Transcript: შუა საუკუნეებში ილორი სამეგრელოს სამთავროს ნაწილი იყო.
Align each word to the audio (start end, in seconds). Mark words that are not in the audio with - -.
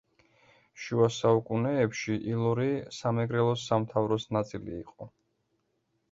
შუა 0.83 1.09
საუკუნეებში 1.15 2.15
ილორი 2.31 2.65
სამეგრელოს 2.99 3.65
სამთავროს 3.73 4.25
ნაწილი 4.37 4.73
იყო. 4.79 5.09